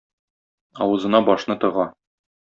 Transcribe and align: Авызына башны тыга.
Авызына 0.85 1.21
башны 1.27 1.57
тыга. 1.65 1.85